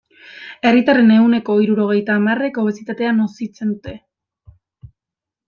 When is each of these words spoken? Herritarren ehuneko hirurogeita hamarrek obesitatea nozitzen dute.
Herritarren 0.69 1.11
ehuneko 1.15 1.57
hirurogeita 1.65 2.15
hamarrek 2.21 2.59
obesitatea 2.63 3.13
nozitzen 3.19 3.77
dute. 3.77 3.95